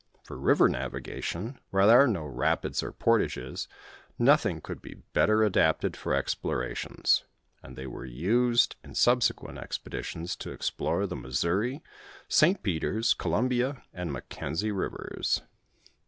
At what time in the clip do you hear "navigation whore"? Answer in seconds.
0.67-1.85